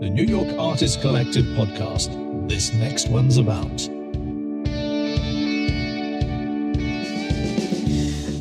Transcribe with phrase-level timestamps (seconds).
[0.00, 2.10] the New York Artists Collective podcast.
[2.50, 3.80] This next one's about.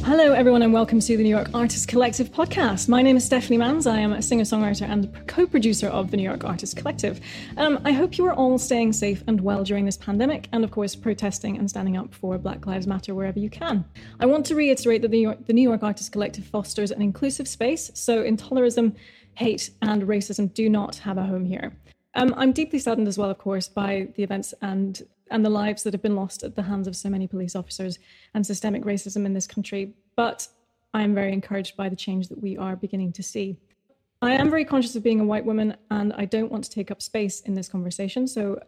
[0.03, 2.89] Hello, everyone, and welcome to the New York Artists Collective podcast.
[2.89, 3.89] My name is Stephanie Manns.
[3.89, 7.21] I am a singer songwriter and co producer of the New York Artists Collective.
[7.55, 10.71] Um, I hope you are all staying safe and well during this pandemic, and of
[10.71, 13.85] course, protesting and standing up for Black Lives Matter wherever you can.
[14.19, 17.01] I want to reiterate that the New York, the New York Artists Collective fosters an
[17.01, 18.93] inclusive space, so intolerism,
[19.35, 21.75] hate, and racism do not have a home here.
[22.15, 25.01] Um, I'm deeply saddened as well, of course, by the events and
[25.31, 27.97] and the lives that have been lost at the hands of so many police officers
[28.35, 29.95] and systemic racism in this country.
[30.15, 30.47] But
[30.93, 33.57] I am very encouraged by the change that we are beginning to see.
[34.21, 36.91] I am very conscious of being a white woman, and I don't want to take
[36.91, 38.27] up space in this conversation.
[38.27, 38.59] So,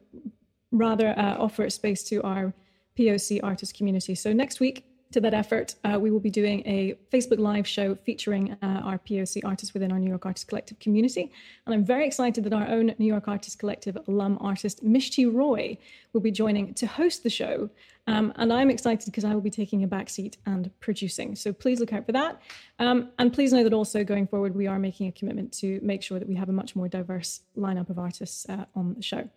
[0.72, 2.54] rather uh, offer space to our
[2.98, 4.16] POC artist community.
[4.16, 7.96] So next week, to that effort, uh, we will be doing a Facebook Live show
[7.96, 11.32] featuring uh, our POC artists within our New York Artists Collective community.
[11.66, 15.78] And I'm very excited that our own New York Artists Collective alum artist, Mishti Roy,
[16.14, 17.70] will be joining to host the show.
[18.08, 21.36] Um, and I'm excited because I will be taking a back seat and producing.
[21.36, 22.42] So please look out for that.
[22.80, 26.03] Um, and please know that also going forward, we are making a commitment to make
[26.03, 29.30] sure that we have a much more diverse lineup of artists uh, on the show.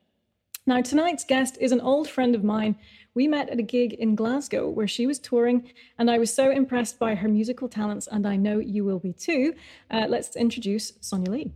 [0.67, 2.77] Now, tonight's guest is an old friend of mine.
[3.15, 6.51] We met at a gig in Glasgow where she was touring, and I was so
[6.51, 9.55] impressed by her musical talents, and I know you will be too.
[9.91, 11.53] Uh, let's introduce Sonia Leigh.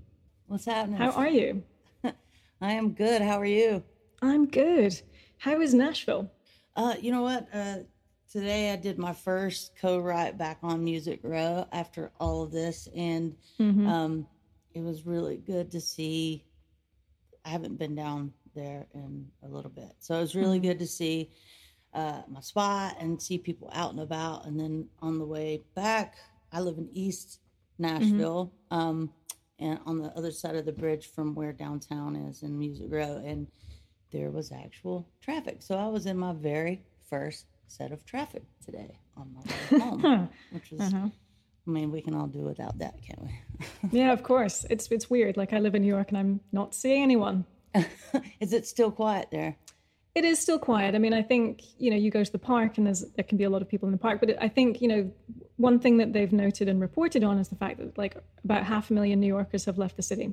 [0.47, 0.97] What's happening?
[0.99, 1.63] How are you?
[2.61, 3.23] I am good.
[3.23, 3.83] How are you?
[4.23, 5.01] I'm good.
[5.39, 6.31] How is Nashville?
[6.75, 7.47] Uh, you know what?
[7.53, 7.77] Uh,
[8.33, 13.37] today I did my first co-write back on Music Row after all of this, and
[13.61, 13.87] Mhm.
[13.87, 14.27] um,
[14.73, 16.45] it was really good to see.
[17.45, 20.63] I haven't been down there in a little bit, so it was really Mhm.
[20.63, 21.31] good to see
[21.93, 24.47] uh, my spot and see people out and about.
[24.47, 26.17] And then on the way back,
[26.51, 27.39] I live in East
[27.79, 29.13] Nashville, um,
[29.61, 33.23] and on the other side of the bridge from where downtown is in Music Row,
[33.25, 33.47] and
[34.11, 35.63] there was actual traffic.
[35.63, 40.29] So I was in my very first set of traffic today on my way home,
[40.51, 40.81] which was.
[40.81, 41.09] Uh-huh.
[41.67, 43.31] I mean, we can all do without that, can't we?
[43.99, 44.67] Yeah, of course.
[44.69, 45.37] It's it's weird.
[45.37, 47.47] Like I live in New York and I'm not seeing anyone.
[48.41, 49.57] Is it still quiet there?
[50.15, 50.95] It is still quiet.
[50.95, 53.37] I mean, I think you know you go to the park and there's there can
[53.37, 55.11] be a lot of people in the park, but I think you know
[55.57, 58.91] one thing that they've noted and reported on is the fact that like about half
[58.91, 60.33] a million New Yorkers have left the city,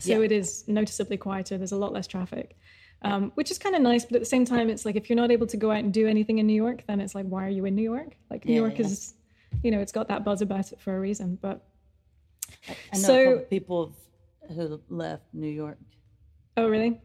[0.00, 0.24] so Yeah.
[0.24, 1.56] it is noticeably quieter.
[1.56, 2.56] There's a lot less traffic,
[3.02, 4.04] um, which is kind of nice.
[4.04, 5.92] But at the same time, it's like if you're not able to go out and
[5.94, 8.16] do anything in New York, then it's like why are you in New York?
[8.28, 8.86] Like New Yeah, York yeah.
[8.86, 9.14] is,
[9.62, 11.38] you know, it's got that buzz about it for a reason.
[11.40, 11.64] But
[12.68, 13.94] I, I know So- people
[14.52, 15.78] who left New York.
[16.56, 17.00] Oh really?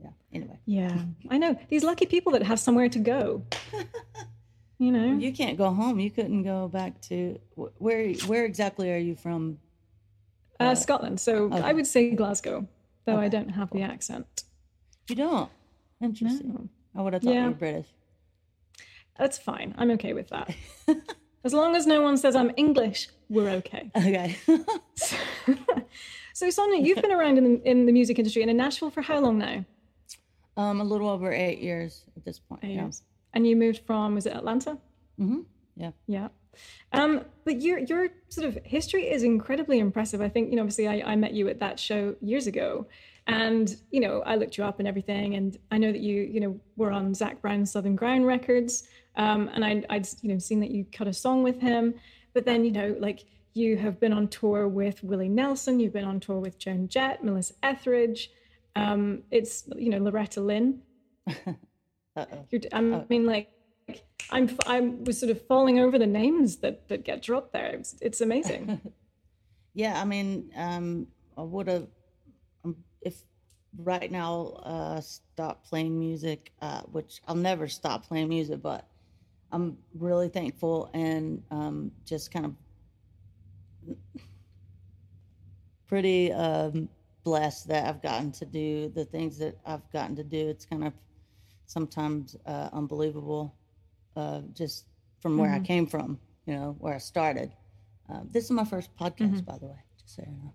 [0.00, 0.10] Yeah.
[0.32, 0.98] Anyway, Yeah,
[1.30, 3.44] I know these lucky people that have somewhere to go.
[4.78, 6.00] You know, you can't go home.
[6.00, 8.12] You couldn't go back to where?
[8.26, 9.58] Where exactly are you from?
[10.58, 11.20] Uh, Scotland.
[11.20, 11.60] So okay.
[11.60, 12.66] I would say Glasgow,
[13.04, 14.44] though I don't have the accent.
[15.08, 15.50] You don't.
[16.02, 16.48] Interesting.
[16.48, 16.68] No.
[16.96, 17.44] I would have thought Yeah.
[17.44, 17.86] you were British.
[19.16, 19.74] That's fine.
[19.78, 20.54] I'm okay with that.
[21.44, 23.90] as long as no one says I'm English, we're okay.
[23.96, 24.36] Okay.
[24.96, 25.16] so
[26.50, 29.18] Sonia, you've been around in the, in the music industry and in Nashville for how
[29.18, 29.64] long now?
[30.56, 32.60] um, a little over eight years at this point.
[32.64, 32.82] Eight yeah.
[32.82, 33.02] years.
[33.32, 34.78] And you moved from was it Atlanta?
[35.20, 35.40] Mm-hmm.
[35.76, 35.90] Yeah.
[36.06, 36.28] Yeah.
[36.92, 40.20] Um, but your your sort of history is incredibly impressive.
[40.20, 42.86] I think, you know, obviously I, I met you at that show years ago.
[43.26, 45.34] And, you know, I looked you up and everything.
[45.34, 48.86] And I know that you, you know, were on Zac Brown's Southern Ground Records.
[49.16, 51.94] Um, and I, I'd, you know, seen that you cut a song with him.
[52.34, 56.04] But then, you know, like you have been on tour with Willie Nelson, you've been
[56.04, 58.30] on tour with Joan Jett, Melissa Etheridge.
[58.76, 60.82] Um, it's, you know, Loretta Lynn.
[62.16, 63.50] I mean, like,
[64.30, 67.66] I'm I was sort of falling over the names that that get dropped there.
[67.66, 68.80] It's, it's amazing.
[69.74, 71.88] Yeah, I mean, um, I would have,
[72.64, 73.16] um, if
[73.76, 78.86] right now uh, stop playing music, uh, which I'll never stop playing music, but
[79.50, 82.54] I'm really thankful and um, just kind of
[85.86, 86.88] pretty um,
[87.24, 90.48] blessed that I've gotten to do the things that I've gotten to do.
[90.48, 90.92] It's kind of
[91.66, 93.54] sometimes uh, unbelievable,
[94.16, 94.86] uh, just
[95.20, 95.64] from where I Mhm.
[95.64, 97.52] came from, you know, where I started.
[98.08, 99.44] Uh, this is my first podcast, Mhm.
[99.46, 100.54] by the way, just so you know.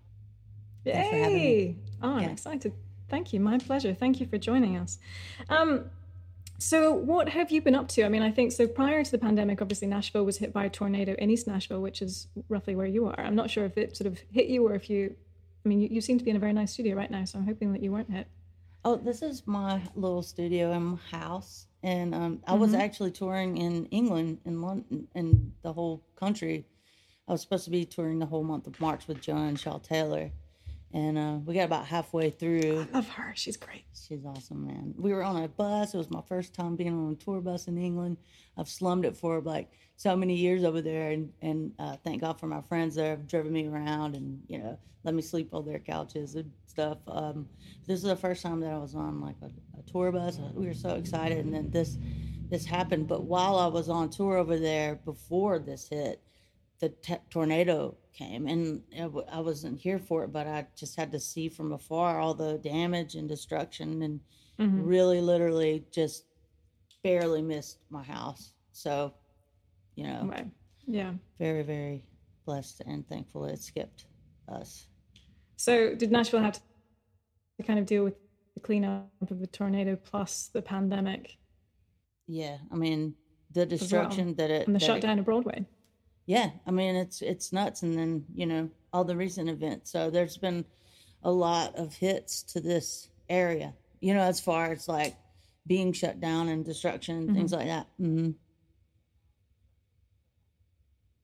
[0.84, 1.48] Thanks for having me.
[1.50, 1.76] Yay!
[2.02, 2.30] Oh, I'm Yeah.
[2.30, 2.72] excited.
[3.08, 3.40] Thank you.
[3.40, 3.92] My pleasure.
[3.92, 4.98] Thank you for joining us.
[5.48, 5.90] Um,
[6.60, 8.04] so, what have you been up to?
[8.04, 8.66] I mean, I think so.
[8.66, 12.02] Prior to the pandemic, obviously, Nashville was hit by a tornado in East Nashville, which
[12.02, 13.18] is roughly where you are.
[13.18, 15.14] I'm not sure if it sort of hit you or if you.
[15.64, 17.38] I mean, you, you seem to be in a very nice studio right now, so
[17.38, 18.26] I'm hoping that you weren't hit.
[18.84, 22.78] Oh, this is my little studio in my house, and um, I was Mhm.
[22.80, 26.64] actually touring in England, in London, in the whole country.
[27.28, 30.30] I was supposed to be touring the whole month of March with Joanne Shaw Taylor,
[30.92, 32.86] and uh, we got about halfway through.
[32.92, 33.32] I love her.
[33.36, 33.84] She's great.
[33.94, 34.94] She's awesome, man.
[34.96, 35.94] We were on a bus.
[35.94, 38.16] It was my first time being on a tour bus in England.
[38.56, 42.40] I've slummed it for like so many years over there, and and uh, thank God
[42.40, 45.64] for my friends there have driven me around and you know let me sleep on
[45.64, 46.98] their couches and stuff.
[47.08, 47.48] Um,
[47.86, 50.38] this is the first time that I was on like a, a tour bus.
[50.54, 51.98] We were so excited, and then this
[52.50, 53.06] this happened.
[53.06, 56.20] But while I was on tour over there before this hit,
[56.80, 58.82] the t- tornado came and
[59.32, 62.58] I wasn't here for it, but I just had to see from afar all the
[62.58, 64.20] damage and destruction and
[64.58, 64.84] mm-hmm.
[64.84, 66.24] really literally just
[67.02, 68.52] barely missed my house.
[68.72, 69.14] So,
[69.96, 70.46] you know, right.
[70.86, 72.04] yeah, very, very
[72.44, 74.06] blessed and thankful it skipped
[74.48, 74.86] us.
[75.56, 78.14] So, did Nashville have to kind of deal with
[78.54, 81.36] the cleanup of the tornado plus the pandemic?
[82.26, 83.14] Yeah, I mean,
[83.52, 85.66] the destruction well, that it and the shutdown it, of Broadway
[86.30, 89.90] yeah, I mean it's it's nuts, and then you know all the recent events.
[89.90, 90.64] So there's been
[91.24, 93.74] a lot of hits to this area.
[93.98, 95.16] You know, as far as like
[95.66, 97.36] being shut down and destruction and mm-hmm.
[97.36, 97.88] things like that.
[98.00, 98.30] Mm-hmm.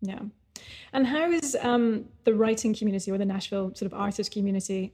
[0.00, 0.22] Yeah.
[0.92, 4.92] And how is um, the writing community or the Nashville sort of artist community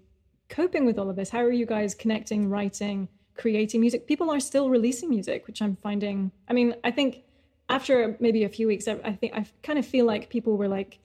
[0.50, 1.31] coping with all of this?
[1.31, 4.06] How are you guys connecting, writing, creating music?
[4.06, 6.32] People are still releasing music, which I'm finding.
[6.49, 7.25] I mean, I think
[7.73, 10.99] after maybe a few weeks, I think I kind of feel like people were like,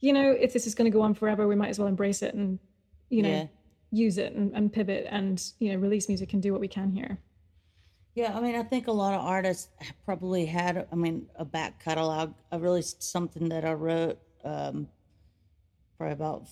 [0.00, 2.22] you know, if this is going to go on forever, we might as well embrace
[2.22, 2.58] it and,
[3.08, 3.46] you know, yeah.
[3.90, 6.90] use it and, and pivot and, you know, release music and do what we can
[6.90, 7.18] here.
[8.14, 9.68] Yeah, I mean, I think a lot of artists
[10.04, 12.34] probably had, I mean, a back catalog.
[12.50, 14.88] I really something that I wrote um,
[15.98, 16.48] probably about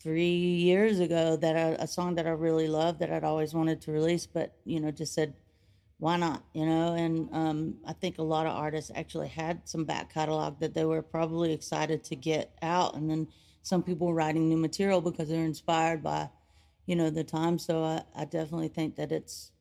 [0.00, 3.80] three years ago that I, a song that I really loved that I'd always wanted
[3.82, 5.34] to release, but you know, just said
[6.02, 6.42] why not?
[6.52, 10.58] You know, and um, I think a lot of artists actually had some back catalog
[10.58, 13.28] that they were probably excited to get out, and then
[13.62, 16.28] some people were writing new material because they're inspired by,
[16.86, 17.56] you know, the time.
[17.56, 19.52] So I, I definitely think that it's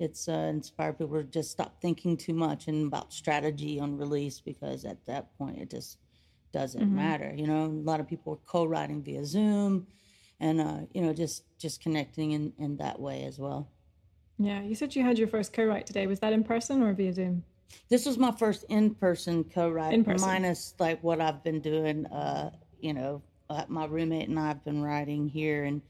[0.00, 4.40] it's uh, inspired people to just stop thinking too much and about strategy on release
[4.40, 5.98] because at that point it just
[6.52, 6.96] doesn't mm-hmm.
[6.96, 7.32] matter.
[7.32, 9.86] You know, a lot of people are co-writing via Zoom,
[10.40, 13.70] and uh, you know, just just connecting in in that way as well.
[14.38, 16.06] Yeah, you said you had your first co-write today.
[16.06, 17.44] Was that in person or via Zoom?
[17.88, 20.26] This was my first in-person co-write, in person.
[20.26, 22.06] minus like what I've been doing.
[22.06, 22.50] Uh,
[22.80, 25.82] you know, uh, my roommate and I have been writing here, and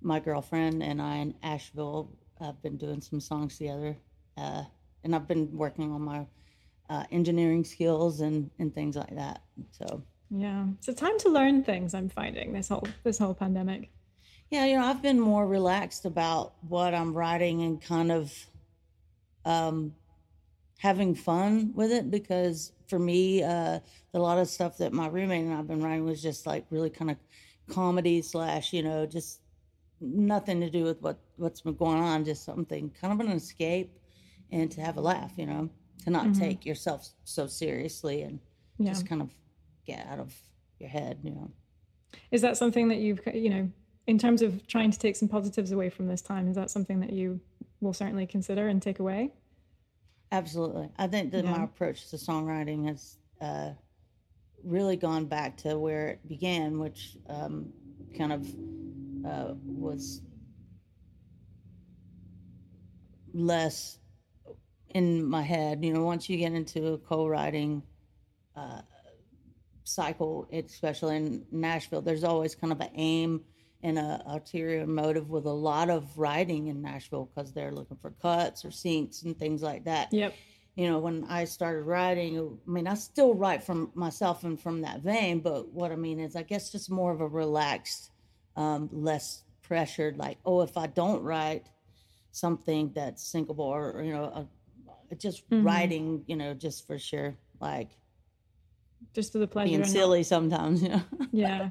[0.00, 2.10] my girlfriend and I in Asheville
[2.40, 3.96] have been doing some songs together.
[4.36, 4.64] Uh,
[5.04, 6.26] and I've been working on my
[6.88, 9.42] uh, engineering skills and and things like that.
[9.72, 11.94] So yeah, it's a time to learn things.
[11.94, 13.90] I'm finding this whole this whole pandemic.
[14.50, 18.32] Yeah, you know, I've been more relaxed about what I'm writing and kind of
[19.44, 19.94] um,
[20.78, 23.80] having fun with it because for me, uh,
[24.14, 26.88] a lot of stuff that my roommate and I've been writing was just like really
[26.88, 27.18] kind of
[27.68, 29.40] comedy slash, you know, just
[30.00, 33.92] nothing to do with what what's been going on, just something kind of an escape
[34.50, 35.68] and to have a laugh, you know,
[36.04, 36.40] to not mm-hmm.
[36.40, 38.40] take yourself so seriously and
[38.78, 38.90] yeah.
[38.90, 39.30] just kind of
[39.86, 40.34] get out of
[40.78, 41.50] your head, you know.
[42.30, 43.70] Is that something that you've, you know,
[44.08, 46.98] in terms of trying to take some positives away from this time, is that something
[47.00, 47.38] that you
[47.82, 49.30] will certainly consider and take away?
[50.32, 50.88] Absolutely.
[50.98, 51.50] I think that yeah.
[51.50, 53.72] my approach to songwriting has uh,
[54.64, 57.70] really gone back to where it began, which um,
[58.16, 58.48] kind of
[59.26, 60.22] uh, was
[63.34, 63.98] less
[64.94, 65.84] in my head.
[65.84, 67.82] You know, once you get into a co-writing
[68.56, 68.80] uh,
[69.84, 73.44] cycle, especially in Nashville, there's always kind of an aim
[73.82, 78.10] and a ulterior motive with a lot of writing in Nashville because they're looking for
[78.22, 80.12] cuts or syncs and things like that.
[80.12, 80.34] Yep.
[80.74, 84.82] You know, when I started writing, I mean, I still write from myself and from
[84.82, 88.10] that vein, but what I mean is, I guess just more of a relaxed,
[88.56, 90.18] um, less pressured.
[90.18, 91.66] Like, oh, if I don't write
[92.30, 95.66] something that's syncable or, or you know, a, just mm-hmm.
[95.66, 97.90] writing, you know, just for sure, like
[99.14, 100.26] just for the pleasure, being silly not...
[100.26, 101.02] sometimes, you know.
[101.32, 101.70] yeah.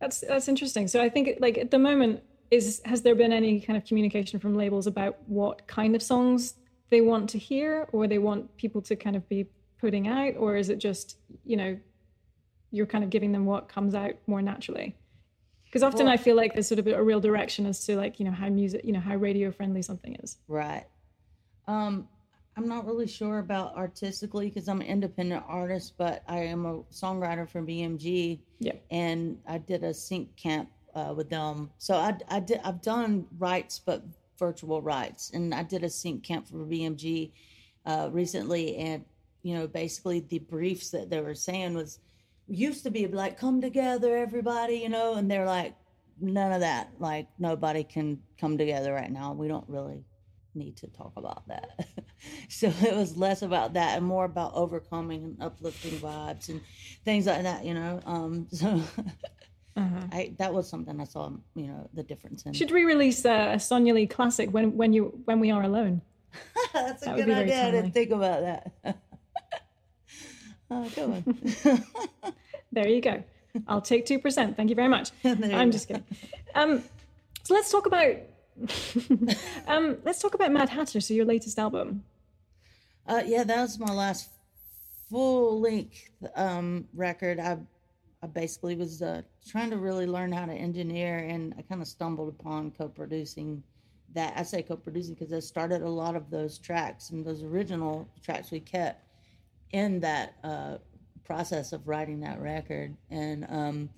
[0.00, 0.88] That's that's interesting.
[0.88, 4.38] So I think like at the moment is has there been any kind of communication
[4.38, 6.54] from labels about what kind of songs
[6.90, 9.46] they want to hear or they want people to kind of be
[9.80, 11.78] putting out or is it just, you know,
[12.70, 14.96] you're kind of giving them what comes out more naturally?
[15.64, 18.18] Because often well, I feel like there's sort of a real direction as to like,
[18.18, 20.38] you know, how music, you know, how radio friendly something is.
[20.48, 20.86] Right.
[21.66, 22.08] Um
[22.58, 26.80] I'm not really sure about artistically because I'm an independent artist, but I am a
[26.92, 28.40] songwriter for BMG.
[28.58, 28.72] Yeah.
[28.90, 31.70] And I did a sync camp uh, with them.
[31.78, 34.02] So I, I did, I've done rights, but
[34.40, 35.30] virtual rights.
[35.34, 37.30] And I did a sync camp for BMG
[37.86, 38.76] uh, recently.
[38.76, 39.04] And,
[39.44, 42.00] you know, basically the briefs that they were saying was,
[42.48, 45.74] used to be like, come together, everybody, you know, and they're like,
[46.20, 46.90] none of that.
[46.98, 49.32] Like nobody can come together right now.
[49.32, 50.02] We don't really
[50.58, 51.86] need to talk about that.
[52.48, 56.60] so it was less about that and more about overcoming and uplifting vibes and
[57.04, 58.00] things like that, you know.
[58.04, 58.82] Um, so
[59.76, 60.06] uh-huh.
[60.12, 62.52] I, that was something I saw, you know, the difference in.
[62.52, 66.02] Should we release a, a Sonia Leigh classic when when you when we are alone?
[66.72, 67.66] That's a that good idea.
[67.66, 68.96] I didn't think about that.
[70.70, 71.84] oh, go on.
[72.72, 73.22] there you go.
[73.66, 74.56] I'll take two percent.
[74.56, 75.10] Thank you very much.
[75.24, 76.04] I'm just kidding.
[76.54, 76.82] Um,
[77.44, 78.14] so let's talk about
[79.66, 81.00] um, let's talk about Mad Hatter.
[81.00, 82.04] So your latest album.
[83.06, 84.30] Uh, yeah, that was my last
[85.08, 87.40] full length um, record.
[87.40, 87.58] I
[88.22, 91.86] I basically was uh, trying to really learn how to engineer, and I kind of
[91.86, 93.62] stumbled upon co-producing
[94.14, 94.34] that.
[94.36, 98.50] I say co-producing because I started a lot of those tracks and those original tracks
[98.50, 99.04] we kept
[99.70, 100.78] in that uh,
[101.24, 103.90] process of writing that record, and um,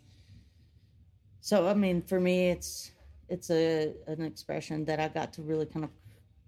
[1.41, 2.91] so I mean, for me, it's
[3.31, 5.91] it's a an expression that I got to really kind of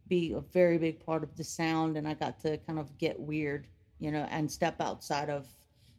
[0.09, 3.19] be a very big part of the sound, and I got to kind of get
[3.19, 3.67] weird,
[3.99, 5.47] you know, and step outside of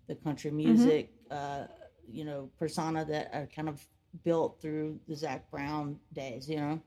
[0.08, 0.58] the country mm-hmm.
[0.58, 1.64] music, mm-hmm.
[1.64, 1.68] uh,
[2.12, 3.84] you know, persona that I kind of
[4.24, 6.82] built through the Zac Brown days, you know.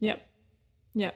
[0.00, 0.26] Yep.
[0.94, 1.14] Yep.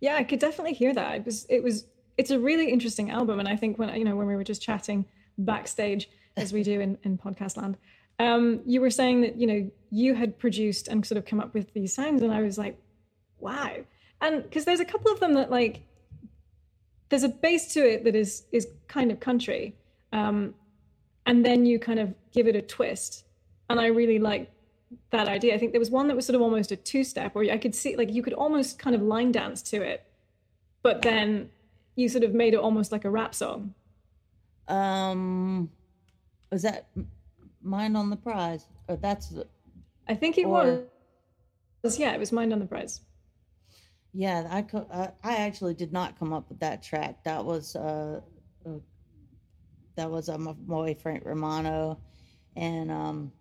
[0.00, 1.16] Yeah, I could definitely hear that.
[1.16, 4.14] It was it was it's a really interesting album, and I think when you know
[4.14, 5.04] when we were just chatting
[5.36, 7.76] backstage as we do in in podcast land
[8.18, 11.54] um, you were saying that you know you had produced and sort of come up
[11.54, 12.78] with these sounds, and I was like,
[13.38, 13.76] wow.
[14.20, 15.82] And because there's a couple of them that like
[17.08, 19.74] there's a base to it that is is kind of country,
[20.12, 20.54] um,
[21.26, 23.24] and then you kind of give it a twist,
[23.68, 24.50] and I really like
[25.10, 25.54] that idea.
[25.54, 27.58] I think there was one that was sort of almost a two step, where I
[27.58, 30.04] could see like you could almost kind of line dance to it,
[30.82, 31.50] but then
[31.94, 33.74] you sort of made it almost like a rap song.
[34.68, 35.70] Um,
[36.50, 36.86] was that
[37.66, 38.66] Mind on the Prize.
[38.88, 39.34] Or that's.
[40.08, 40.86] I think it or,
[41.82, 41.98] was.
[41.98, 43.00] Yeah, it was Mind on the Prize.
[44.12, 47.22] Yeah, I, I, I actually did not come up with that track.
[47.24, 48.20] That was uh,
[48.64, 48.70] uh
[49.96, 51.98] that was uh, my boy Frank Romano,
[52.56, 53.32] and um,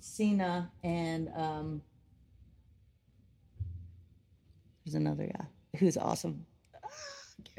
[0.00, 1.82] Cena, and um,
[4.84, 5.46] there's another guy
[5.78, 6.46] who's awesome.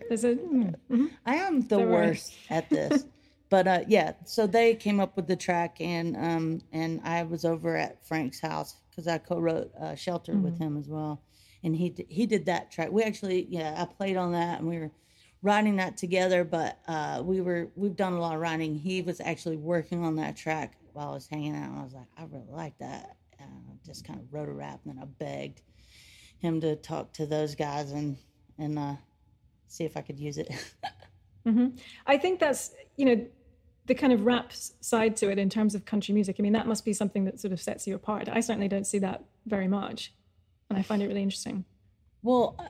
[0.08, 1.06] There's a, mm-hmm.
[1.26, 3.06] I am the worst at this.
[3.54, 7.46] but uh, yeah, so they came up with the track, and um, and I was
[7.46, 10.42] over at Frank's house because I co-wrote uh, "Shelter" mm-hmm.
[10.42, 11.22] with him as well,
[11.64, 12.92] and he he did that track.
[12.92, 14.90] We actually, yeah, I played on that, and we were
[15.44, 16.44] writing that together.
[16.44, 18.74] But uh, we were we've done a lot of writing.
[18.74, 21.94] He was actually working on that track while I was hanging out, and I was
[21.94, 23.18] like, I really like that.
[23.38, 25.62] And I just kind of wrote a rap, and then I begged
[26.40, 28.18] him to talk to those guys and
[28.58, 28.96] and uh,
[29.68, 30.50] see if I could use it.
[31.46, 31.68] mm-hmm.
[32.08, 33.28] I think that's you know
[33.86, 36.68] the kind of rap side to it in terms of country music, I mean, that
[36.68, 38.30] must be something that sort of sets you apart.
[38.30, 40.14] I certainly don't see that very much.
[40.70, 41.66] And I find it really interesting.
[42.22, 42.68] Well, uh,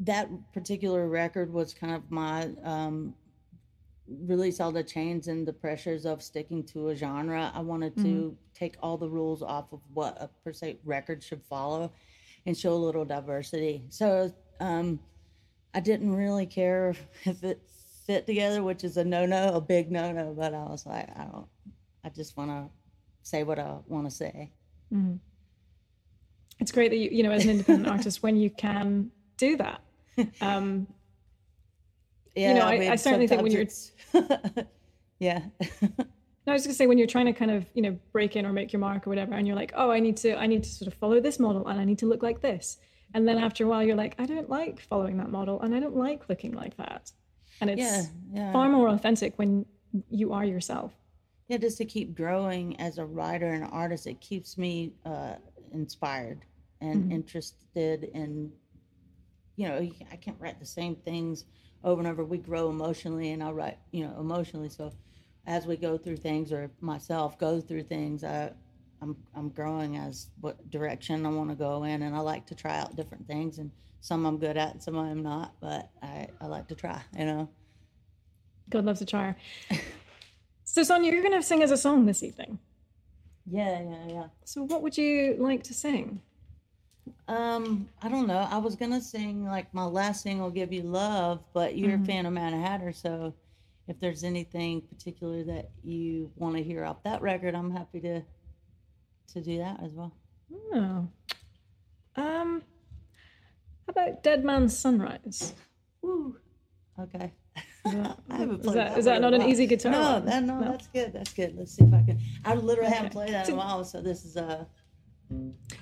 [0.00, 3.14] that particular record was kind of my um,
[4.26, 7.50] release all the chains and the pressures of sticking to a genre.
[7.54, 8.34] I wanted to mm-hmm.
[8.54, 11.90] take all the rules off of what a per se record should follow
[12.44, 13.84] and show a little diversity.
[13.88, 15.00] So um,
[15.74, 16.94] I didn't really care
[17.24, 17.60] if it
[18.06, 20.34] fit together, which is a no no, a big no no.
[20.36, 21.46] But I was like, I don't,
[22.04, 22.68] I just want to
[23.22, 24.50] say what I want to say.
[24.92, 25.16] Mm-hmm.
[26.60, 29.80] It's great that you, you know, as an independent artist, when you can do that.
[30.40, 30.86] Um,
[32.34, 33.66] yeah, you know, I, I, I certainly think when you're,
[35.18, 35.42] yeah.
[36.44, 38.46] No, I was gonna say when you're trying to kind of you know break in
[38.46, 40.64] or make your mark or whatever, and you're like, oh, I need to I need
[40.64, 42.78] to sort of follow this model and I need to look like this,
[43.14, 45.80] and then after a while you're like, I don't like following that model and I
[45.80, 47.12] don't like looking like that
[47.60, 48.52] and it's yeah, yeah.
[48.52, 49.64] far more authentic when
[50.10, 50.92] you are yourself
[51.48, 55.34] yeah just to keep growing as a writer and artist it keeps me uh,
[55.72, 56.44] inspired
[56.80, 57.12] and mm-hmm.
[57.12, 58.50] interested in
[59.56, 59.76] you know
[60.10, 61.44] i can't write the same things
[61.84, 64.92] over and over we grow emotionally and i'll write you know emotionally so
[65.46, 68.50] as we go through things or myself go through things i
[69.02, 72.54] i'm i'm growing as what direction i want to go in and i like to
[72.54, 73.70] try out different things and
[74.02, 77.48] some I'm good at, some I'm not, but I, I like to try, you know.
[78.68, 79.36] God loves a try.
[80.64, 82.58] so, Sonia, you're going to sing us a song this evening.
[83.48, 84.26] Yeah, yeah, yeah.
[84.44, 86.20] So, what would you like to sing?
[87.28, 88.46] Um, I don't know.
[88.50, 92.04] I was gonna sing like my last single, "Give You Love," but you're mm-hmm.
[92.04, 93.34] a fan of Mad Hatter, so
[93.88, 98.22] if there's anything particular that you want to hear off that record, I'm happy to
[99.32, 100.12] to do that as well.
[100.74, 101.08] Oh,
[102.16, 102.62] um,
[103.86, 105.54] how about Dead Man's Sunrise?
[106.04, 106.36] Ooh,
[107.00, 107.32] okay.
[107.86, 109.92] Is that, is that, is that not an easy guitar?
[109.92, 111.12] No, that, no, no, that's good.
[111.12, 111.56] That's good.
[111.56, 112.20] Let's see if I can.
[112.44, 112.96] I literally okay.
[112.96, 114.64] haven't played that in a while, so this is uh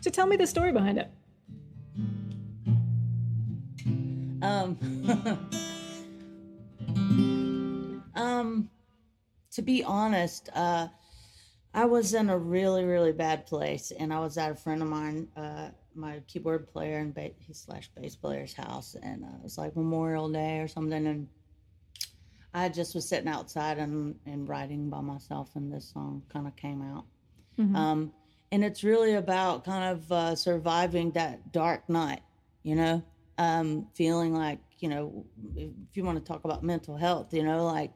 [0.01, 1.11] So tell me the story behind it.
[4.43, 4.79] Um,
[8.15, 8.71] um,
[9.53, 10.89] to be honest, uh,
[11.73, 14.89] I was in a really, really bad place, and I was at a friend of
[14.89, 19.57] mine, uh, my keyboard player and ba- slash bass player's house, and uh, it was
[19.59, 21.29] like Memorial Day or something, and
[22.53, 26.57] I just was sitting outside and, and writing by myself, and this song kind of
[26.57, 27.05] came out.
[27.77, 28.13] Um,
[28.53, 32.23] and it's really about kind of uh, surviving that dark night,
[32.65, 33.03] you know,
[33.39, 35.25] um, feeling like, you know,
[35.55, 37.93] if you want to talk about mental health, you know, like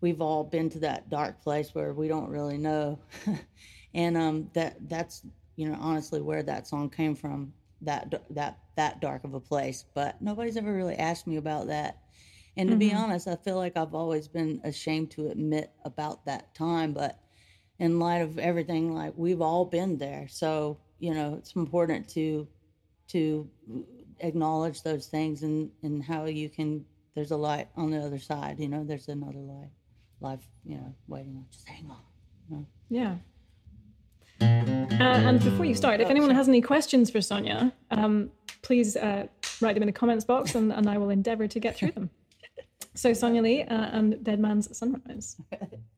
[0.00, 2.98] we've all been to that dark place where we don't really know.
[3.94, 5.22] and um, that that's,
[5.56, 9.84] you know, honestly where that song came from, that, that, that dark of a place.
[9.94, 11.98] But nobody's ever really asked me about that.
[12.58, 16.54] And to be honest, I feel like I've always been ashamed to admit about that
[16.54, 17.20] time, but
[17.78, 22.46] in light of everything like we've all been there so you know it's important to
[23.08, 23.48] to
[24.20, 26.84] acknowledge those things and and how you can
[27.14, 29.70] there's a light on the other side you know there's another light
[30.20, 33.16] life you know waiting just hang on Yeah.
[34.40, 34.44] Uh,
[35.00, 38.30] and before you start, if anyone has any questions for Sonia, um,
[38.62, 39.26] please uh,
[39.60, 42.10] write them in the comments box and, and I will endeavor to get through them.
[42.94, 45.36] So, Sonia Leigh uh, and Dead Man's Sunrise.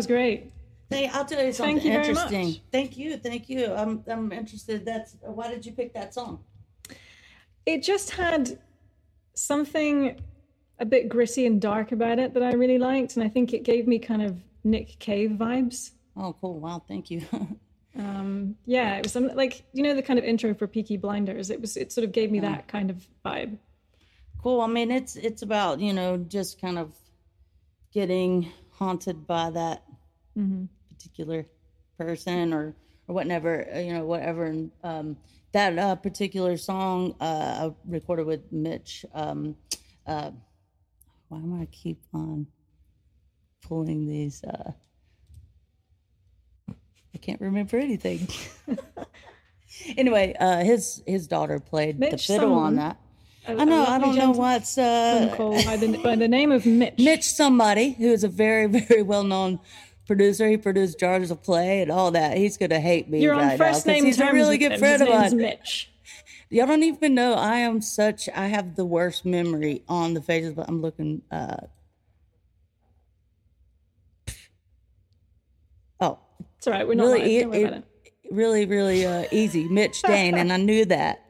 [0.00, 0.50] was great.
[0.88, 2.46] Hey, I'll tell you something Thank you very interesting.
[2.46, 2.60] much.
[2.72, 3.72] Thank you, thank you.
[3.74, 4.86] I'm I'm interested.
[4.86, 6.42] That's why did you pick that song?
[7.66, 8.58] It just had
[9.34, 10.18] something
[10.78, 13.16] a bit gritty and dark about it that I really liked.
[13.16, 15.90] And I think it gave me kind of Nick Cave vibes.
[16.16, 16.58] Oh, cool.
[16.58, 17.22] Wow, thank you.
[17.98, 21.50] Um, yeah, it was some like you know the kind of intro for Peaky Blinders.
[21.50, 23.58] It was it sort of gave me that kind of vibe.
[24.40, 24.60] Cool.
[24.60, 26.94] I mean, it's it's about you know just kind of
[27.92, 29.82] getting haunted by that
[30.92, 31.46] particular
[31.98, 32.74] person or
[33.08, 34.44] or whatever uh, you know whatever.
[34.44, 35.16] And um,
[35.52, 39.04] that uh, particular song uh, I recorded with Mitch.
[39.14, 39.56] Um,
[40.06, 40.30] uh,
[41.28, 42.46] why am I keep on
[43.62, 44.42] pulling these?
[44.44, 44.72] Uh,
[47.14, 48.28] I can't remember anything.
[49.96, 52.76] anyway, uh, his his daughter played the Mitch fiddle on someone.
[52.76, 52.96] that.
[53.48, 53.84] I know.
[53.84, 56.98] I don't know what's uh, by the, by the name of Mitch.
[56.98, 59.58] Mitch somebody who is a very very well known
[60.10, 60.48] producer.
[60.48, 62.36] He produced Jars of Clay and all that.
[62.36, 64.80] He's gonna hate me You're on right now name he's terms a really good him.
[64.80, 65.36] friend His of mine.
[65.36, 65.88] Mitch.
[66.48, 68.28] Y'all don't even know I am such.
[68.34, 71.22] I have the worst memory on the faces, but I'm looking.
[71.30, 71.58] Uh,
[76.00, 76.18] oh,
[76.58, 76.88] It's all right.
[76.88, 77.42] We're not really, live.
[77.42, 77.84] Don't worry about it.
[78.32, 79.68] really, really uh, easy.
[79.68, 81.22] Mitch Dane, and I knew that.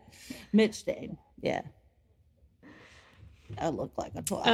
[0.54, 1.60] Mitch Dane, yeah.
[3.58, 4.46] I look like a twat.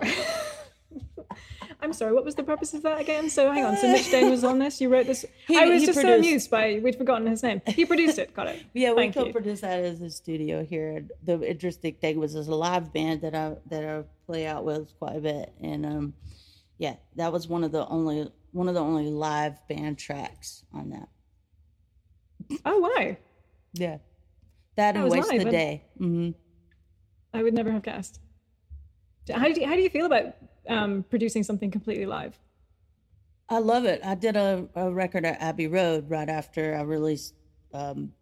[0.00, 0.06] Uh,
[1.80, 2.12] I'm sorry.
[2.12, 3.30] What was the purpose of that again?
[3.30, 3.76] So hang on.
[3.76, 4.80] So Mitch Dane was on this.
[4.80, 5.24] You wrote this.
[5.46, 7.62] He- I was just so amused by we'd forgotten his name.
[7.68, 8.34] He produced it.
[8.34, 8.64] Got it.
[8.74, 9.24] Yeah, we Thank you.
[9.26, 11.04] co-produced that as a studio here.
[11.22, 14.92] The interesting thing was there's a live band that I that I play out with
[14.98, 16.14] quite a bit, and um,
[16.78, 20.90] yeah, that was one of the only one of the only live band tracks on
[20.90, 21.08] that.
[22.64, 23.16] Oh wow!
[23.74, 23.98] Yeah,
[24.76, 25.84] that and was waste live, the and- day.
[25.96, 26.30] hmm
[27.34, 28.20] I would never have guessed.
[29.32, 30.34] How do you, how do you feel about
[30.68, 32.38] um, producing something completely live?
[33.48, 34.00] I love it.
[34.04, 37.34] I did a, a record at Abbey Road right after I released
[37.72, 38.12] um,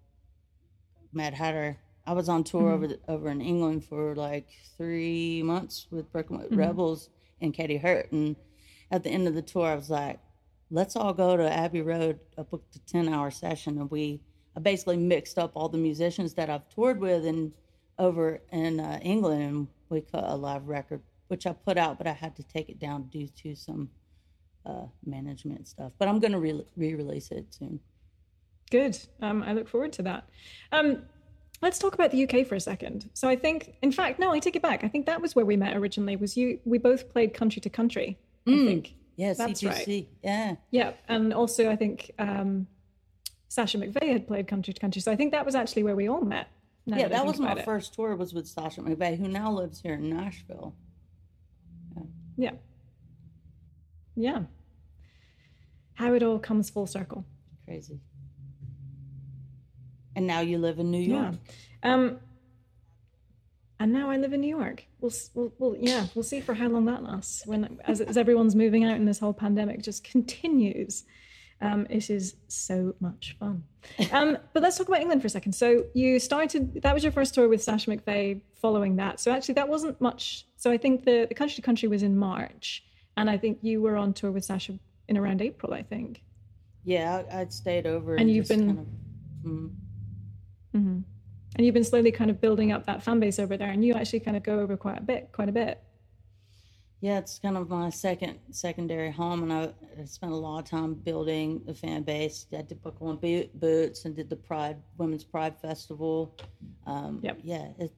[1.12, 1.78] Mad Hatter.
[2.06, 6.46] I was on tour over the, over in England for like three months with Brooklyn
[6.52, 8.36] Rebels and Katy Hurt, and
[8.92, 10.20] at the end of the tour, I was like,
[10.70, 14.20] "Let's all go to Abbey Road." I booked a ten hour session, and we
[14.56, 17.52] I basically mixed up all the musicians that I've toured with and
[17.98, 22.06] over in uh, England, and we cut a live record, which I put out, but
[22.06, 23.90] I had to take it down due to some
[24.64, 25.92] uh, management stuff.
[25.98, 27.80] But I'm going to re- re-release it soon.
[28.70, 28.98] Good.
[29.22, 30.28] Um, I look forward to that.
[30.72, 31.02] Um,
[31.62, 33.08] let's talk about the UK for a second.
[33.14, 34.82] So I think, in fact, no, I take it back.
[34.84, 36.16] I think that was where we met originally.
[36.16, 36.58] Was you?
[36.64, 38.18] We both played country to country.
[38.48, 38.94] I think.
[39.16, 39.68] Yeah, That's CTC.
[39.88, 40.08] right.
[40.22, 42.66] Yeah, Yeah, and also I think um,
[43.48, 45.00] Sasha McVeigh had played country to country.
[45.00, 46.48] So I think that was actually where we all met.
[46.84, 47.06] yeah.
[47.06, 47.64] I That was my it.
[47.64, 48.14] first tour.
[48.14, 50.74] Was with Sasha McVeigh, who now lives here in Nashville.
[52.36, 52.52] Yeah.
[54.14, 54.42] Yeah.
[55.94, 57.24] How it all comes full circle.
[57.64, 58.00] Crazy.
[60.14, 61.34] And now you live in New York.
[61.84, 61.94] Yeah.
[61.94, 62.18] Um,
[63.78, 64.86] and now I live in New York.
[65.00, 67.46] We'll, we'll, we'll yeah, we'll see for how long that lasts.
[67.46, 71.04] When as, as everyone's moving out and this whole pandemic just continues,
[71.60, 73.64] um, it is so much fun.
[74.12, 75.52] Um, but let's talk about England for a second.
[75.52, 76.82] So you started.
[76.82, 78.40] That was your first tour with Sasha McVeigh.
[78.62, 80.46] Following that, so actually that wasn't much.
[80.56, 82.82] So I think the the country to country was in March,
[83.16, 85.72] and I think you were on tour with Sasha in around April.
[85.74, 86.22] I think.
[86.84, 88.14] Yeah, I, I'd stayed over.
[88.14, 88.86] And you've been- kind of,
[89.50, 89.70] mm,
[90.72, 90.98] hmm
[91.56, 93.94] And you've been slowly kind of building up that fan base over there, and you
[93.94, 95.82] actually kind of go over quite a bit, quite a bit.
[97.00, 100.64] yeah, it's kind of my second secondary home, and I, I spent a lot of
[100.70, 102.46] time building the fan base.
[102.56, 106.36] I did Brooklyn Bo- Boots and did the Pride Women's Pride Festival.
[106.86, 107.38] Um, Yep.
[107.42, 107.92] Yeah, it,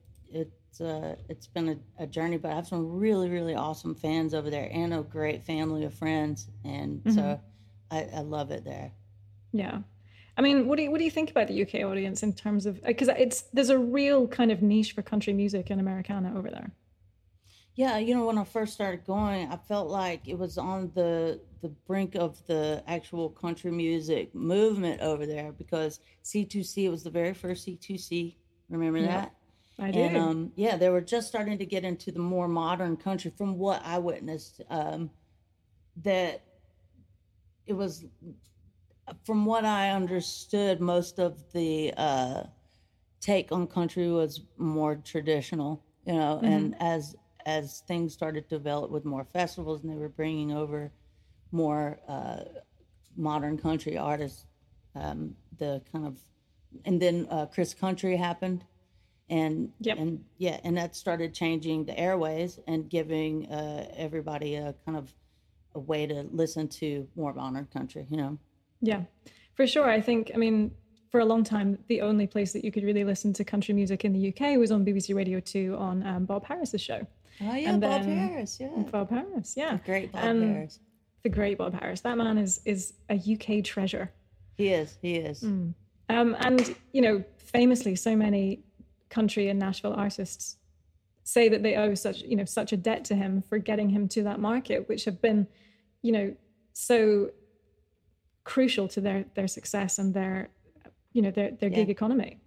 [0.69, 4.33] it's uh, it's been a, a journey, but I have some really really awesome fans
[4.33, 7.39] over there, and a great family of friends, and so
[7.91, 8.91] I, I love it there.
[9.51, 9.79] Yeah.
[10.37, 12.65] I mean, what do you what do you think about the UK audience in terms
[12.65, 16.49] of because it's there's a real kind of niche for country music and Americana over
[16.49, 16.71] there.
[17.75, 21.41] Yeah, you know, when I first started going, I felt like it was on the
[21.61, 27.09] the brink of the actual country music movement over there because C2C it was the
[27.09, 28.35] very first C2C.
[28.69, 29.33] Remember that?
[29.79, 29.99] I do.
[29.99, 33.57] And um, yeah, they were just starting to get into the more modern country from
[33.57, 34.61] what I witnessed.
[34.69, 35.09] Um,
[36.03, 36.43] that
[37.65, 38.05] it was,
[39.25, 42.43] from what I understood, most of the uh,
[43.19, 46.39] take on country was more traditional, you know.
[46.43, 47.15] And as
[47.45, 50.91] as things started to develop with more festivals, and they were bringing over
[51.51, 52.43] more uh,
[53.15, 54.45] modern country artists,
[54.95, 56.19] um, the kind of,
[56.85, 58.63] and then uh, Chris Country happened
[59.29, 59.97] and Yep.
[59.97, 65.13] and yeah and that started changing the airways and giving uh, everybody a kind of
[65.75, 68.37] a way to listen to more modern country you know
[68.81, 69.01] yeah,
[69.55, 69.89] for sure.
[69.89, 70.71] I think I mean
[71.11, 74.05] for a long time the only place that you could really listen to country music
[74.05, 77.05] in the UK was on BBC Radio Two on um, Bob Harris's show.
[77.41, 79.77] oh yeah And bob harris yeah Bob Harris, yeah.
[79.85, 80.79] great bob harris
[81.23, 81.99] the great Bob Harris.
[82.01, 84.09] That man is is a UK treasure.
[84.55, 84.97] He is.
[85.01, 85.43] He is.
[85.43, 85.75] Um,
[86.09, 88.63] and you know, famously, so many
[89.09, 90.57] country and Nashville artists
[91.23, 94.07] say that they owe such you know such a debt to him for getting him
[94.09, 95.47] to that market, which have been,
[96.01, 96.35] you know,
[96.73, 97.29] so
[98.43, 100.49] crucial to their their success and their
[101.13, 101.75] you know their their Yeah.
[101.77, 102.39] gig economy.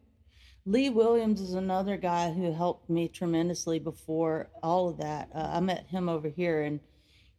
[0.64, 5.29] Lee Williams is another guy who helped me tremendously before all of that.
[5.35, 6.79] Uh, I met him over here and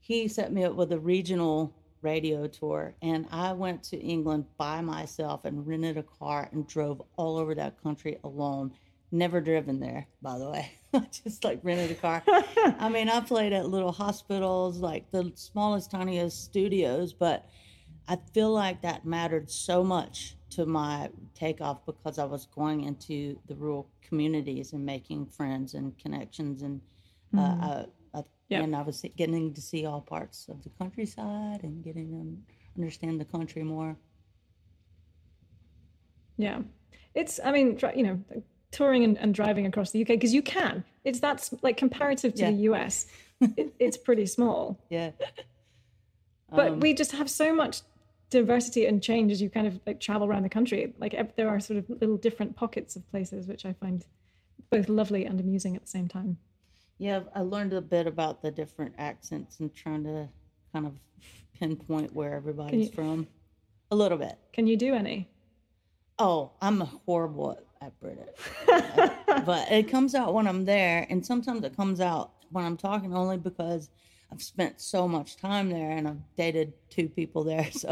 [0.01, 2.93] he set me up with a regional radio tour.
[3.01, 7.55] And I went to England by myself and rented a car and drove all over
[7.55, 8.73] that country alone.
[9.13, 10.71] Never driven there, by the way.
[11.23, 12.23] Just like rented a car.
[12.80, 17.47] I mean, I played at little hospitals, like the smallest, tiniest studios, but
[18.08, 23.39] I feel like that mattered so much to my takeoff because I was going into
[23.45, 26.82] the rural communities and making friends and connections, and
[27.38, 28.62] uh, I, I, Yeah.
[28.62, 32.43] and I was getting to see all parts of the countryside and getting them
[32.76, 33.95] understand the country more.
[36.38, 36.62] Yeah,
[37.13, 38.19] it's I mean you know
[38.73, 40.83] touring and, and driving across the UK because you can.
[41.05, 42.51] It's that's like comparative to Yeah.
[42.51, 43.05] the US,
[43.39, 44.79] it, it's pretty small.
[44.89, 45.12] Yeah,
[46.49, 47.81] but Um, we just have so much
[48.29, 51.59] diversity and change as you kind of like travel around the country like there are
[51.59, 54.05] sort of little different pockets of places which i find
[54.71, 56.38] both lovely and amusing at the same time
[56.99, 57.21] yeah.
[57.36, 60.29] I learned a bit about the different accents and trying to
[60.71, 60.93] kind of
[61.59, 63.27] pinpoint where everybody's you- from,
[63.91, 64.36] a little bit.
[64.51, 65.29] can you do any
[66.19, 68.36] Oh, I'm a horrible at, at British.
[69.46, 73.13] but it comes out when I'm there, and sometimes it comes out when I'm talking
[73.15, 73.89] only because
[74.32, 77.89] I've spent so much time there and I've dated two people there, so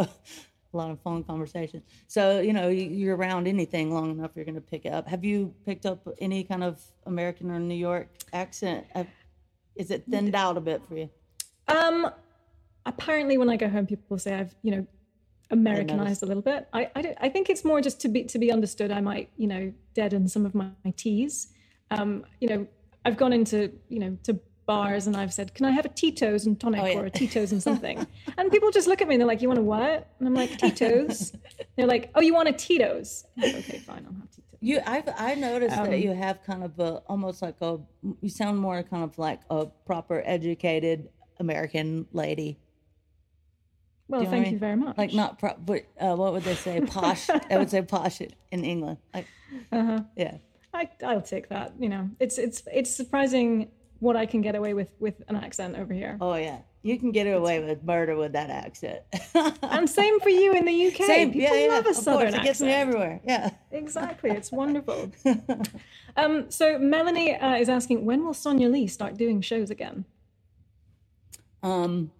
[0.73, 1.83] a lot of phone conversations.
[2.07, 5.07] So you know, you- you're around anything long enough, you're going to pick it up.
[5.07, 8.85] Have you picked up any kind of American or New York accent?
[9.75, 11.09] Is it thinned out a bit for you?
[11.67, 12.09] um
[12.87, 14.87] apparently when i go home people say i've you know
[15.51, 16.67] americanized a little bit.
[16.73, 19.29] I I, don't, I think it's more just to be to be understood i might
[19.37, 21.47] you know deaden some of my, my t's
[21.91, 22.67] um you know
[23.05, 26.45] i've gone into you know to bars and i've said can i have a tito's
[26.45, 26.99] and tonic Oh, yeah.
[26.99, 28.05] or a tito's and something?
[28.37, 30.07] And people just look at me and they're like you want a what?
[30.19, 31.33] And i'm like tito's.
[31.75, 33.25] They're like oh you want a tito's?
[33.37, 34.59] Like, okay fine i'll have tito's.
[34.63, 37.79] You, I've I noticed Um, that you have kind of a almost like a
[38.21, 41.09] you sound more kind of like a proper educated
[41.39, 42.59] American lady.
[44.11, 44.53] Well you know what I thank mean?
[44.53, 46.81] you very much Like not pro, but uh, what would they say?
[46.85, 47.29] Posh.
[47.29, 48.97] I would say posh in England.
[49.13, 49.27] Like,
[49.71, 50.01] uh-huh.
[50.17, 50.37] yeah,
[50.73, 51.73] I, I'll take that.
[51.79, 53.69] You know, it's it's it's surprising
[53.99, 56.17] what I can get away with with an accent over here.
[56.21, 59.01] oh yeah, you can get away with murder with that accent.
[59.63, 60.97] And same for you in the UK.
[61.05, 61.73] Same, People yeah, yeah.
[61.73, 63.21] love a of southern course, it gets me everywhere.
[63.23, 63.51] Yeah.
[63.71, 65.11] Exactly, it's wonderful.
[66.17, 70.05] um, so Melanie uh, is asking, when will Sonia Leigh start doing shows again?
[71.63, 72.11] Um.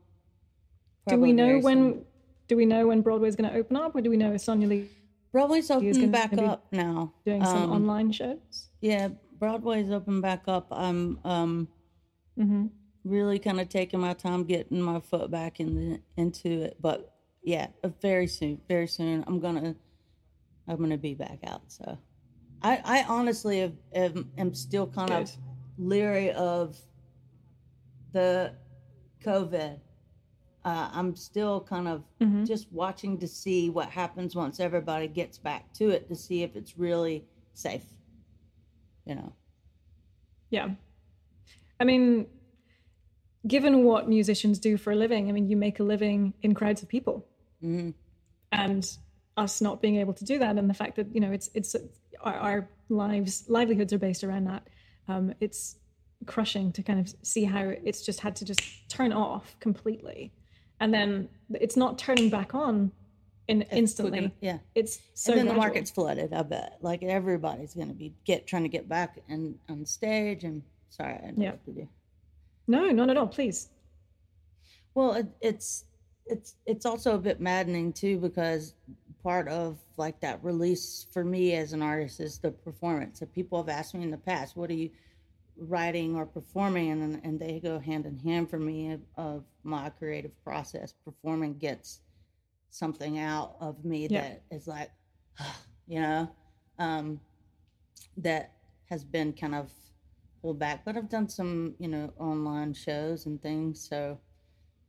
[1.08, 1.94] Do we know when?
[1.94, 2.06] soon.
[2.48, 4.68] Do we know when Broadway's going to open up, or do we know if Sonia
[4.68, 4.90] Leigh
[5.32, 7.14] Broadway's gonna open back up now.
[7.26, 8.70] doing some Um, online shows?
[8.82, 9.10] Yeah,
[9.40, 10.68] Broadway's open back up.
[10.72, 11.68] I'm um
[12.36, 12.68] hmm
[13.04, 16.78] really kind of taking my time getting my foot back in the, into it.
[16.80, 17.12] But
[17.42, 19.76] yeah, uh, very soon, very soon, I'm gonna
[20.68, 21.62] I'm gonna be back out.
[21.72, 21.98] So
[22.62, 25.32] I I honestly have, am, am still kind of
[25.78, 26.78] leery of
[28.12, 28.54] the
[29.24, 29.80] COVID.
[30.64, 32.46] Uh, I'm still kind of Mhm.
[32.46, 36.56] just watching to see what happens once everybody gets back to it to see if
[36.56, 37.86] it's really safe.
[39.06, 39.34] You know.
[40.52, 40.76] Yeah.
[41.80, 42.28] I mean,
[43.48, 46.82] given what musicians do for a living, I mean, you make a living in crowds
[46.84, 47.26] of people.
[47.62, 47.92] hmm
[48.54, 48.98] and
[49.38, 51.74] us not being able to do that and the fact that you know it's it's
[52.20, 54.68] our, our lives livelihoods are based around that
[55.08, 55.78] um, it's
[56.26, 60.34] crushing to kind of see how it's just had to just turn off completely
[60.82, 62.92] and then it's not turning back on
[63.48, 64.58] in instantly Quick en- Yeah.
[64.76, 66.34] it's so and then the market's flooded.
[66.34, 66.78] I bet.
[66.82, 70.44] Like everybody's going to be get trying to get back and on stage.
[70.44, 71.30] And sorry, I Yeah.
[71.30, 71.88] interrupted you.
[72.68, 73.70] no not at all please
[74.94, 75.86] Well, it, it's
[76.26, 78.74] it's it's also a bit maddening too because
[79.24, 83.20] part of like that release for me as an artist is the performance.
[83.20, 84.90] So people have asked me in the past, "What are you
[85.58, 89.90] writing or performing?" And and they go hand in hand for me of, of my
[89.90, 90.94] creative process.
[91.06, 92.02] Performing gets
[92.70, 94.22] something out of me Yeah.
[94.22, 94.92] that is like,
[95.88, 96.30] you know,
[96.80, 97.20] um,
[98.18, 98.54] that
[98.90, 99.72] has been kind of
[100.42, 100.84] pulled back.
[100.86, 104.20] But I've done some, you know, online shows and things, so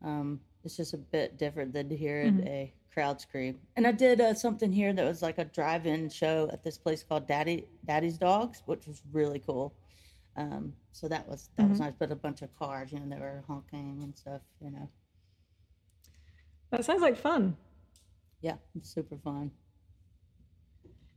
[0.03, 2.47] um, it's just a bit different than to hear Mhm.
[2.47, 3.61] a crowd scream.
[3.77, 7.03] And I did uh, something here that was like a drive-in show at this place
[7.03, 9.75] called Daddy Daddy's Dogs, which was really cool.
[10.37, 11.83] Um, so that was that was Mhm.
[11.83, 11.95] nice.
[11.99, 14.89] But a bunch of cars, you know, they were honking and stuff, you know.
[16.71, 17.57] That sounds like fun.
[18.41, 19.51] Yeah, super fun.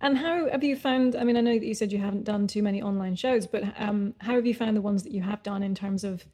[0.02, 1.16] And how have you found?
[1.16, 3.64] I mean, I know that you said you haven't done too many online shows, but
[3.80, 6.26] um, how have you found the ones that you have done in terms of?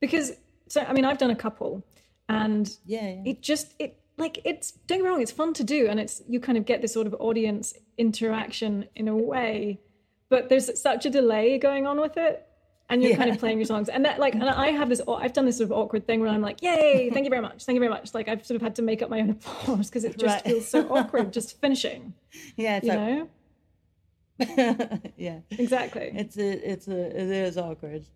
[0.00, 0.32] Because
[0.68, 1.84] so, I mean, I've done a couple,
[2.28, 3.22] and Yeah, yeah.
[3.26, 6.22] it just it like it's don't get me wrong, it's fun to do, and it's
[6.26, 9.80] you kind of get this sort of audience interaction in a way,
[10.30, 12.46] but there's such a delay going on with it.
[12.88, 15.00] And you're kind of playing your songs, and that like, and I have this.
[15.06, 17.08] I've done this sort of awkward thing where I'm like, "Yay!
[17.12, 19.00] Thank you very much, thank you very much." Like I've sort of had to make
[19.00, 20.42] up my own applause because it just Right.
[20.42, 22.14] feels so awkward just finishing.
[22.56, 25.38] yeah, it's You like, know, yeah.
[25.50, 26.10] exactly.
[26.16, 28.06] It's a, it's a, it is awkward.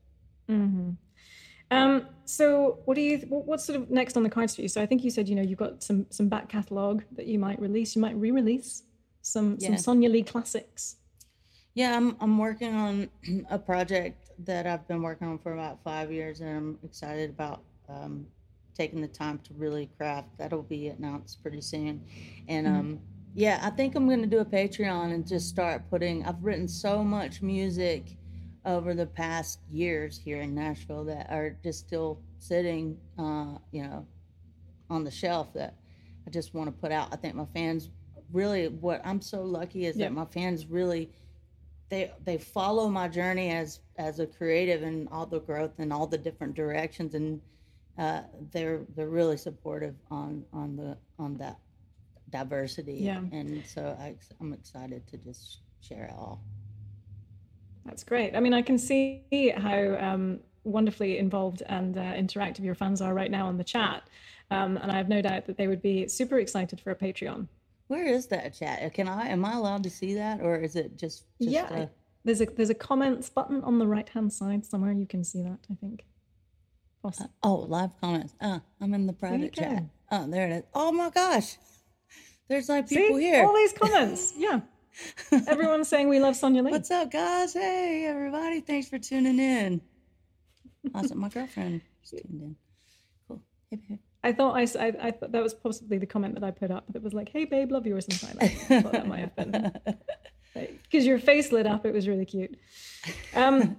[1.70, 4.68] Um, so what do you, what's sort of next on the cards for you?
[4.68, 7.38] So I think you said, you know, you've got some, some back catalogue that you
[7.38, 7.96] might release.
[7.96, 8.82] You might re-release
[9.22, 10.96] some, some Sonia Leigh classics.
[11.74, 13.10] Yeah, I'm I'm working on
[13.50, 17.62] a project that I've been working on for about five years, and I'm excited about
[17.88, 18.26] um,
[18.74, 20.28] taking the time to really craft.
[20.38, 22.04] That'll be announced pretty soon,
[22.48, 23.00] and um,
[23.34, 26.24] yeah, I think I'm gonna do a Patreon and just start putting.
[26.24, 28.16] I've written so much music
[28.64, 34.06] over the past years here in Nashville that are just still sitting, uh, you know,
[34.88, 35.74] on the shelf that
[36.26, 37.08] I just want to put out.
[37.12, 37.90] I think my fans
[38.32, 41.10] really what I'm so lucky is that my fans really
[41.94, 46.06] they they follow my journey as as a creative and all the growth and all
[46.06, 47.40] the different directions and
[47.98, 51.58] uh, they're they're really supportive on on the on that
[52.30, 53.20] diversity Yeah.
[53.38, 56.42] and so I, I'm excited to just share it all.
[57.84, 58.34] That's great.
[58.34, 63.12] I mean, I can see how um, wonderfully involved and uh, interactive your fans are
[63.14, 64.08] right now on the chat.
[64.50, 67.46] Um, and I have no doubt that they would be super excited for a Patreon.
[67.88, 68.92] Where is that chat?
[68.94, 71.64] Can I am I allowed to see that or is it just, just yeah.
[71.64, 71.86] uh,
[72.24, 74.92] There's a, there's a comments button on the right hand side somewhere.
[74.92, 76.04] You can see that, I think.
[77.04, 77.28] Awesome.
[77.42, 78.34] Oh, live comments.
[78.40, 79.80] Uh, I'm in the private chat.
[79.80, 79.90] go.
[80.10, 80.62] Oh, there it is.
[80.74, 81.56] Oh my gosh.
[82.48, 83.22] There's like people See?
[83.24, 83.44] here.
[83.44, 84.32] All these comments.
[84.38, 84.60] Yeah.
[85.48, 86.70] Everyone's saying we love Sonia Leigh.
[86.70, 87.52] What's up, guys?
[87.52, 88.60] Hey, everybody.
[88.60, 89.80] Thanks for tuning in.
[90.94, 91.18] Awesome.
[91.18, 92.56] My girlfriend just tuned in.
[93.26, 93.42] Cool.
[93.70, 93.98] Hey.
[94.24, 96.84] I thought I, I, I thought that was possibly the comment that I put up.
[96.88, 98.72] That was like, "Hey, babe, love you" or something like that.
[98.72, 99.72] I thought that might have been
[100.82, 101.84] because your face lit up.
[101.84, 102.56] It was really cute.
[103.34, 103.76] Um,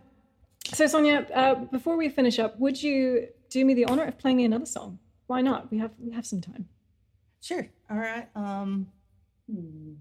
[0.72, 4.38] so Sonia, uh, before we finish up, would you do me the honor of playing
[4.38, 5.00] me another song?
[5.26, 5.72] Why not?
[5.72, 6.70] We have we have some time.
[7.42, 7.68] Sure.
[7.90, 8.28] All right.
[8.36, 8.88] Um,
[9.52, 9.94] hmm.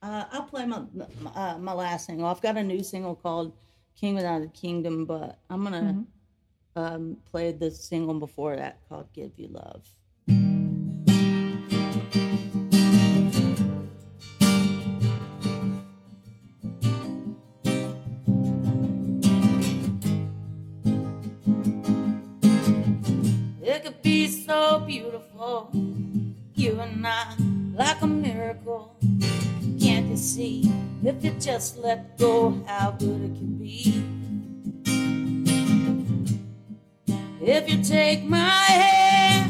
[0.00, 2.26] uh, I'll play my my, uh, my last single.
[2.26, 3.52] I've got a new single called
[3.98, 6.04] "King Without a Kingdom," but I'm gonna
[6.76, 9.82] um, play the single before that called "Give You Love."
[23.62, 25.70] It could be so beautiful,
[26.54, 27.34] you and I,
[27.74, 28.94] like a miracle.
[29.80, 30.70] Can't you see
[31.04, 34.25] if you just let go how good it can be?
[37.48, 39.45] If you take my hand,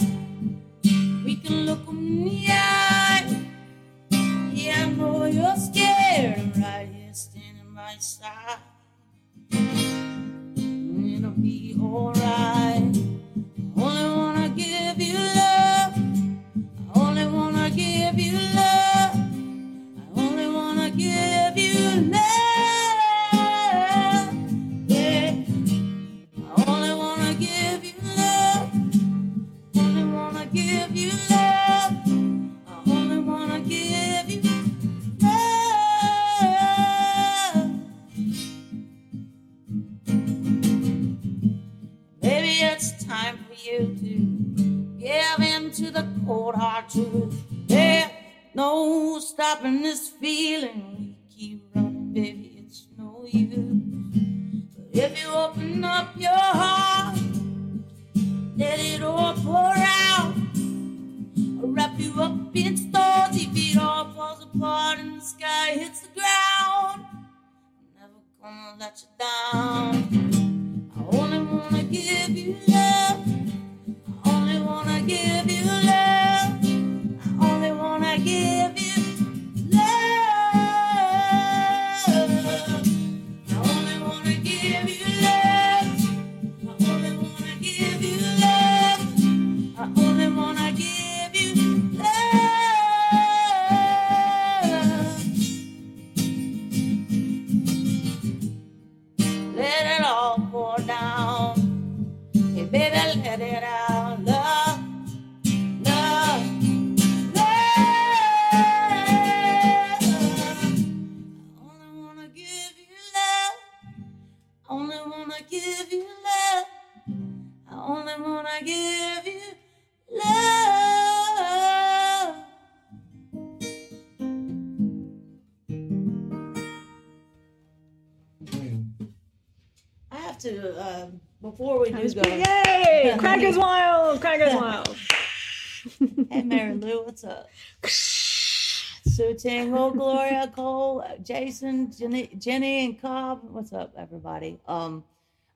[139.39, 143.41] Tingle, Gloria, Cole, Jason, Jenny, Jenny, and Cobb.
[143.51, 144.59] What's up, everybody?
[144.67, 145.05] Um,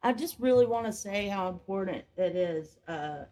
[0.03, 2.79] I just really want to say how important it is.
[2.89, 3.25] Uh,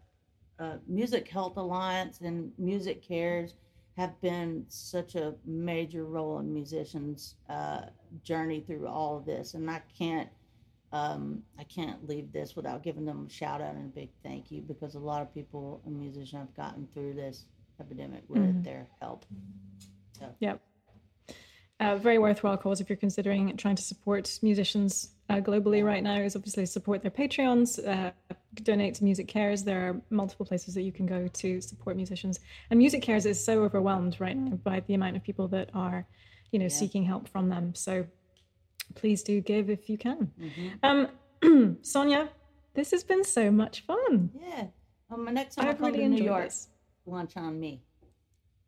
[0.58, 3.54] uh, Music Health Alliance and MusiCares
[3.96, 7.82] have been such a major role in musicians' uh,
[8.22, 10.28] journey through all of this, and I can't
[10.90, 14.50] um, I can't leave this without giving them a shout out and a big thank
[14.50, 17.44] you because a lot of people and musicians have gotten through this
[17.78, 18.62] epidemic with Mm-hmm.
[18.62, 19.26] their help.
[20.40, 20.60] Yep.
[21.80, 26.16] Uh, very worthwhile cause if you're considering trying to support musicians uh, globally right now
[26.16, 28.10] is obviously support their Patreons, uh,
[28.62, 29.64] donate to MusiCares.
[29.64, 32.40] There are multiple places that you can go to support musicians.
[32.70, 36.06] And MusiCares is so overwhelmed right now by the amount of people that are,
[36.50, 37.74] you know, seeking help from them.
[37.74, 38.06] So
[38.94, 40.32] please do give if you can.
[40.82, 42.30] Um, Sonia,
[42.74, 44.30] this has been so much fun.
[44.40, 44.66] yeah.
[45.10, 46.68] Um, my next time I I've come really to New York, this.
[47.06, 47.82] lunch on me.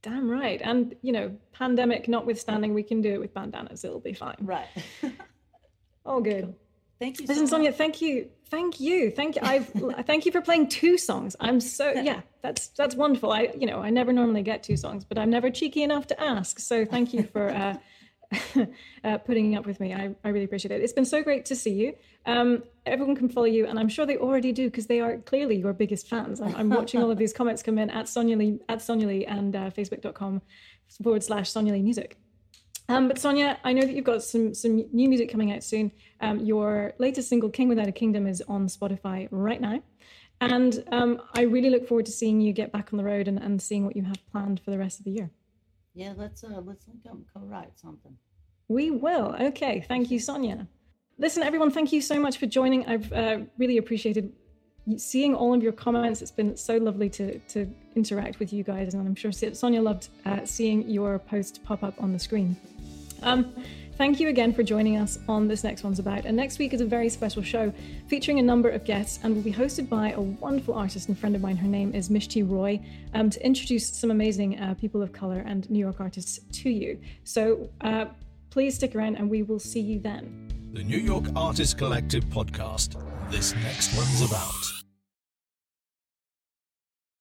[0.02, 0.60] Damn right.
[0.62, 3.84] And, you know, pandemic notwithstanding, we can do it with bandanas.
[3.84, 4.36] It'll be fine.
[4.40, 4.66] Right.
[6.06, 6.54] All good.
[7.00, 7.26] Thank you.
[7.26, 9.42] Listen, so Sonia, thank you, thank you, thank you.
[9.42, 9.68] I've
[10.06, 11.34] thank you for playing two songs.
[11.40, 13.32] I'm so yeah, that's that's wonderful.
[13.32, 16.20] I you know I never normally get two songs, but I'm never cheeky enough to
[16.22, 16.58] ask.
[16.58, 17.76] So thank you for uh,
[19.04, 19.92] uh, putting up with me.
[19.92, 20.82] I, I really appreciate it.
[20.82, 21.94] It's been so great to see you.
[22.26, 25.56] Um, everyone can follow you, and I'm sure they already do because they are clearly
[25.56, 26.40] your biggest fans.
[26.40, 29.26] I'm, I'm watching all of these comments come in at Sonia Leigh, at Sonia Leigh
[29.26, 30.42] and uh, Facebook.com
[31.02, 32.18] forward slash Sonia Leigh Music.
[32.88, 35.92] Um, but Sonia, I know that you've got some some new music coming out soon.
[36.20, 39.80] Um, your latest single, "King Without a Kingdom," is on Spotify right now,
[40.40, 43.38] and um, I really look forward to seeing you get back on the road and,
[43.38, 45.30] and seeing what you have planned for the rest of the year.
[45.94, 48.16] Yeah, let's uh, let's link up and co-write something.
[48.68, 49.34] We will.
[49.40, 50.68] Okay, thank you, Sonia.
[51.18, 52.86] Listen, everyone, thank you so much for joining.
[52.86, 54.32] I've uh, really appreciated
[54.96, 56.22] seeing all of your comments.
[56.22, 60.08] It's been so lovely to to interact with you guys, and I'm sure Sonia loved
[60.24, 62.56] uh, seeing your post pop up on the screen.
[63.22, 63.52] Um,
[64.00, 66.24] thank you again for joining us on This Next One's About.
[66.24, 67.70] And next week is a very special show
[68.08, 71.36] featuring a number of guests and will be hosted by a wonderful artist and friend
[71.36, 71.58] of mine.
[71.58, 72.80] Her name is Mishti Roy
[73.12, 76.98] um, to introduce some amazing uh, people of color and New York artists to you.
[77.24, 78.06] So uh,
[78.48, 80.50] please stick around and we will see you then.
[80.72, 82.96] The New York Artist Collective podcast.
[83.30, 84.79] This next one's about.